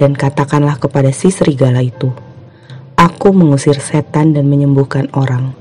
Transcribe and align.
dan 0.00 0.16
katakanlah 0.16 0.80
kepada 0.80 1.12
si 1.12 1.28
serigala 1.28 1.84
itu, 1.84 2.08
Aku 2.96 3.36
mengusir 3.36 3.76
setan 3.76 4.32
dan 4.32 4.48
menyembuhkan 4.48 5.12
orang 5.12 5.52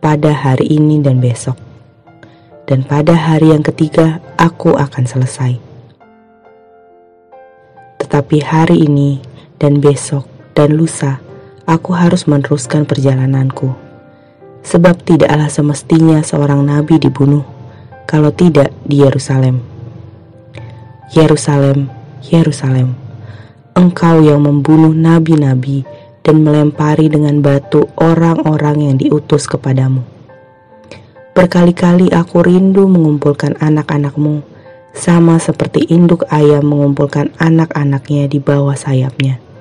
pada 0.00 0.32
hari 0.32 0.72
ini 0.72 1.04
dan 1.04 1.20
besok. 1.20 1.60
Dan 2.64 2.80
pada 2.80 3.12
hari 3.12 3.52
yang 3.52 3.60
ketiga 3.60 4.24
aku 4.40 4.72
akan 4.72 5.04
selesai. 5.04 5.60
Tetapi 8.00 8.36
hari 8.40 8.88
ini 8.88 9.20
dan 9.60 9.84
besok 9.84 10.24
dan 10.56 10.72
lusa 10.72 11.20
aku 11.66 11.94
harus 11.94 12.26
meneruskan 12.26 12.82
perjalananku. 12.82 13.74
Sebab 14.62 15.02
tidaklah 15.02 15.50
semestinya 15.50 16.22
seorang 16.22 16.62
nabi 16.62 16.98
dibunuh, 16.98 17.42
kalau 18.06 18.30
tidak 18.30 18.70
di 18.86 19.02
Yerusalem. 19.02 19.62
Yerusalem, 21.12 21.90
Yerusalem, 22.30 22.94
engkau 23.74 24.22
yang 24.22 24.46
membunuh 24.46 24.94
nabi-nabi 24.94 25.82
dan 26.22 26.46
melempari 26.46 27.10
dengan 27.10 27.42
batu 27.42 27.90
orang-orang 27.98 28.86
yang 28.86 28.96
diutus 28.96 29.50
kepadamu. 29.50 30.06
Berkali-kali 31.34 32.14
aku 32.14 32.46
rindu 32.46 32.86
mengumpulkan 32.86 33.58
anak-anakmu, 33.58 34.46
sama 34.94 35.42
seperti 35.42 35.90
induk 35.90 36.22
ayam 36.30 36.68
mengumpulkan 36.68 37.34
anak-anaknya 37.40 38.28
di 38.30 38.38
bawah 38.38 38.76
sayapnya 38.76 39.51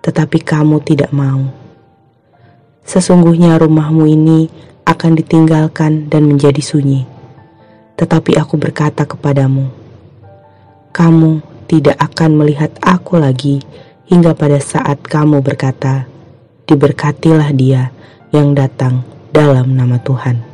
tetapi 0.00 0.40
kamu 0.40 0.80
tidak 0.84 1.12
mau. 1.12 1.48
Sesungguhnya 2.84 3.60
rumahmu 3.60 4.08
ini 4.08 4.50
akan 4.88 5.14
ditinggalkan 5.14 6.10
dan 6.10 6.26
menjadi 6.26 6.58
sunyi. 6.58 7.06
Tetapi 7.94 8.34
aku 8.40 8.56
berkata 8.56 9.04
kepadamu, 9.04 9.68
kamu 10.90 11.44
tidak 11.70 12.00
akan 12.00 12.30
melihat 12.34 12.72
aku 12.82 13.20
lagi 13.20 13.62
hingga 14.10 14.34
pada 14.34 14.58
saat 14.58 15.04
kamu 15.06 15.38
berkata, 15.44 16.08
diberkatilah 16.66 17.54
dia 17.54 17.94
yang 18.34 18.56
datang 18.56 19.06
dalam 19.30 19.76
nama 19.76 20.02
Tuhan. 20.02 20.50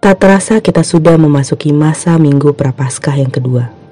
Tak 0.00 0.20
terasa 0.20 0.60
kita 0.60 0.84
sudah 0.84 1.16
memasuki 1.16 1.72
masa 1.72 2.20
minggu 2.20 2.52
prapaskah 2.52 3.16
yang 3.16 3.32
kedua. 3.32 3.83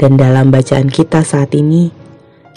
Dan 0.00 0.16
dalam 0.16 0.48
bacaan 0.48 0.88
kita 0.88 1.20
saat 1.20 1.52
ini, 1.52 1.92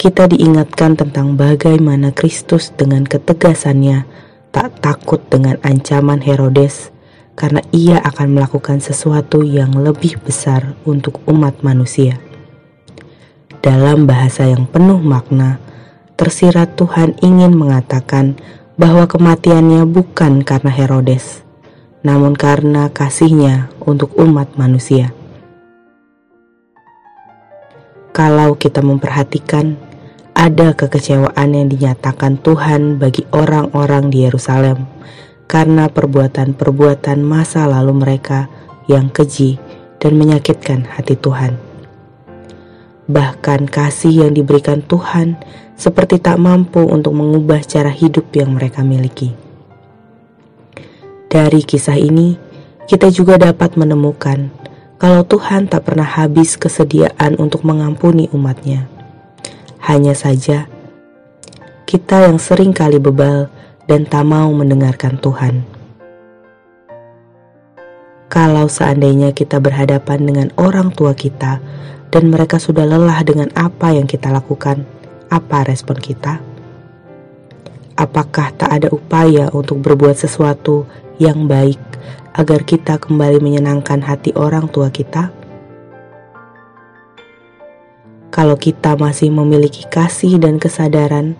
kita 0.00 0.32
diingatkan 0.32 0.96
tentang 0.96 1.36
bagaimana 1.36 2.08
Kristus 2.08 2.72
dengan 2.72 3.04
ketegasannya 3.04 4.08
tak 4.48 4.80
takut 4.80 5.20
dengan 5.28 5.60
ancaman 5.60 6.24
Herodes 6.24 6.88
karena 7.36 7.60
ia 7.68 8.00
akan 8.00 8.40
melakukan 8.40 8.80
sesuatu 8.80 9.44
yang 9.44 9.76
lebih 9.76 10.24
besar 10.24 10.72
untuk 10.88 11.20
umat 11.28 11.60
manusia. 11.60 12.16
Dalam 13.60 14.08
bahasa 14.08 14.48
yang 14.48 14.64
penuh 14.64 15.04
makna, 15.04 15.60
tersirat 16.16 16.80
Tuhan 16.80 17.12
ingin 17.20 17.52
mengatakan 17.52 18.40
bahwa 18.80 19.04
kematiannya 19.04 19.84
bukan 19.84 20.40
karena 20.48 20.72
Herodes, 20.72 21.44
namun 22.00 22.32
karena 22.40 22.88
kasihnya 22.88 23.68
untuk 23.84 24.16
umat 24.16 24.56
manusia. 24.56 25.12
Kalau 28.14 28.54
kita 28.54 28.78
memperhatikan, 28.78 29.74
ada 30.38 30.70
kekecewaan 30.70 31.50
yang 31.50 31.66
dinyatakan 31.66 32.38
Tuhan 32.38 33.02
bagi 33.02 33.26
orang-orang 33.34 34.14
di 34.14 34.22
Yerusalem 34.22 34.86
karena 35.50 35.90
perbuatan-perbuatan 35.90 37.18
masa 37.26 37.66
lalu 37.66 37.90
mereka 37.90 38.46
yang 38.86 39.10
keji 39.10 39.58
dan 39.98 40.14
menyakitkan 40.14 40.86
hati 40.86 41.18
Tuhan. 41.18 41.58
Bahkan 43.10 43.66
kasih 43.66 44.30
yang 44.30 44.32
diberikan 44.38 44.86
Tuhan 44.86 45.34
seperti 45.74 46.22
tak 46.22 46.38
mampu 46.38 46.86
untuk 46.86 47.18
mengubah 47.18 47.66
cara 47.66 47.90
hidup 47.90 48.30
yang 48.30 48.54
mereka 48.54 48.86
miliki. 48.86 49.34
Dari 51.26 51.66
kisah 51.66 51.98
ini, 51.98 52.38
kita 52.86 53.10
juga 53.10 53.42
dapat 53.42 53.74
menemukan 53.74 54.54
kalau 54.94 55.26
Tuhan 55.26 55.66
tak 55.66 55.90
pernah 55.90 56.06
habis 56.06 56.54
kesediaan 56.54 57.34
untuk 57.42 57.66
mengampuni 57.66 58.30
umatnya. 58.30 58.86
Hanya 59.82 60.14
saja, 60.16 60.70
kita 61.84 62.30
yang 62.30 62.38
sering 62.38 62.72
kali 62.72 63.02
bebal 63.02 63.50
dan 63.84 64.08
tak 64.08 64.24
mau 64.24 64.48
mendengarkan 64.54 65.20
Tuhan. 65.20 65.66
Kalau 68.32 68.66
seandainya 68.66 69.30
kita 69.30 69.62
berhadapan 69.62 70.18
dengan 70.26 70.48
orang 70.58 70.90
tua 70.90 71.14
kita 71.14 71.62
dan 72.10 72.30
mereka 72.30 72.58
sudah 72.58 72.82
lelah 72.82 73.22
dengan 73.22 73.46
apa 73.54 73.94
yang 73.94 74.10
kita 74.10 74.30
lakukan, 74.32 74.82
apa 75.30 75.66
respon 75.66 75.98
kita? 75.98 76.42
Apakah 77.94 78.50
tak 78.58 78.70
ada 78.74 78.88
upaya 78.90 79.54
untuk 79.54 79.78
berbuat 79.78 80.18
sesuatu 80.18 80.82
yang 81.22 81.46
baik 81.46 81.78
agar 82.34 82.66
kita 82.66 82.98
kembali 82.98 83.38
menyenangkan 83.38 84.02
hati 84.02 84.34
orang 84.34 84.66
tua 84.66 84.90
kita? 84.90 85.30
Kalau 88.34 88.58
kita 88.58 88.98
masih 88.98 89.30
memiliki 89.30 89.86
kasih 89.86 90.42
dan 90.42 90.58
kesadaran, 90.58 91.38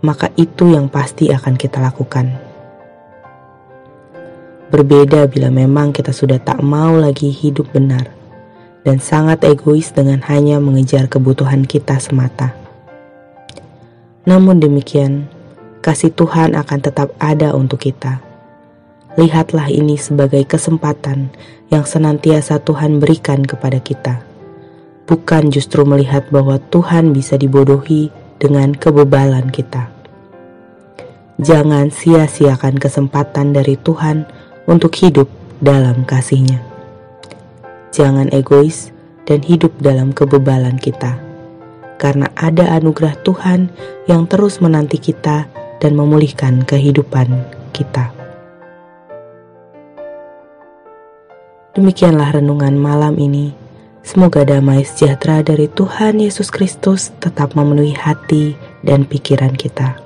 maka 0.00 0.32
itu 0.40 0.72
yang 0.72 0.88
pasti 0.88 1.28
akan 1.28 1.52
kita 1.60 1.76
lakukan. 1.84 2.32
Berbeda 4.72 5.28
bila 5.28 5.52
memang 5.52 5.92
kita 5.92 6.16
sudah 6.16 6.40
tak 6.40 6.64
mau 6.64 6.96
lagi 6.96 7.28
hidup 7.28 7.68
benar 7.76 8.08
dan 8.80 8.96
sangat 8.96 9.44
egois 9.44 9.92
dengan 9.92 10.24
hanya 10.32 10.56
mengejar 10.56 11.12
kebutuhan 11.12 11.68
kita 11.68 12.00
semata. 12.00 12.56
Namun 14.24 14.56
demikian, 14.64 15.28
kasih 15.84 16.08
Tuhan 16.16 16.56
akan 16.56 16.78
tetap 16.80 17.12
ada 17.20 17.52
untuk 17.52 17.84
kita 17.84 18.29
lihatlah 19.18 19.66
ini 19.66 19.98
sebagai 19.98 20.46
kesempatan 20.46 21.34
yang 21.70 21.82
senantiasa 21.82 22.62
Tuhan 22.62 23.02
berikan 23.02 23.42
kepada 23.42 23.82
kita. 23.82 24.22
Bukan 25.10 25.50
justru 25.50 25.82
melihat 25.82 26.30
bahwa 26.30 26.62
Tuhan 26.70 27.10
bisa 27.10 27.34
dibodohi 27.34 28.14
dengan 28.38 28.70
kebebalan 28.74 29.50
kita. 29.50 29.90
Jangan 31.40 31.88
sia-siakan 31.88 32.76
kesempatan 32.76 33.56
dari 33.56 33.74
Tuhan 33.80 34.28
untuk 34.68 34.92
hidup 35.00 35.26
dalam 35.58 36.04
kasihnya. 36.04 36.62
Jangan 37.90 38.30
egois 38.30 38.92
dan 39.26 39.42
hidup 39.42 39.74
dalam 39.82 40.14
kebebalan 40.14 40.78
kita. 40.78 41.18
Karena 41.98 42.30
ada 42.38 42.76
anugerah 42.78 43.18
Tuhan 43.26 43.72
yang 44.06 44.28
terus 44.30 44.62
menanti 44.62 44.96
kita 44.96 45.48
dan 45.80 45.92
memulihkan 45.96 46.62
kehidupan 46.64 47.28
kita. 47.72 48.19
Demikianlah 51.80 52.36
renungan 52.36 52.76
malam 52.76 53.16
ini. 53.16 53.56
Semoga 54.04 54.44
damai 54.44 54.84
sejahtera 54.84 55.40
dari 55.40 55.64
Tuhan 55.64 56.20
Yesus 56.20 56.52
Kristus 56.52 57.08
tetap 57.24 57.56
memenuhi 57.56 57.96
hati 57.96 58.52
dan 58.84 59.08
pikiran 59.08 59.56
kita. 59.56 59.96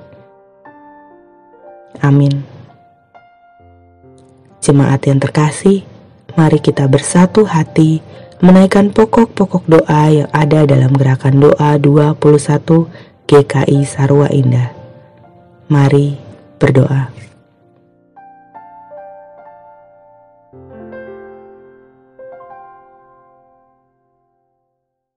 Amin. 1.99 2.47
Jemaat 4.63 5.03
yang 5.03 5.19
terkasih, 5.19 5.83
mari 6.39 6.63
kita 6.63 6.87
bersatu 6.87 7.43
hati 7.43 7.99
menaikkan 8.39 8.95
pokok-pokok 8.95 9.67
doa 9.67 10.03
yang 10.07 10.31
ada 10.31 10.63
dalam 10.63 10.95
gerakan 10.95 11.43
doa 11.43 11.75
21 11.75 12.87
GKI 13.27 13.83
Sarwa 13.83 14.31
Indah. 14.31 14.71
Mari 15.67 16.15
berdoa. 16.55 17.11